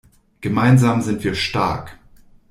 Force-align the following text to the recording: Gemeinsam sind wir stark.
Gemeinsam 0.41 1.03
sind 1.03 1.23
wir 1.23 1.35
stark. 1.35 1.99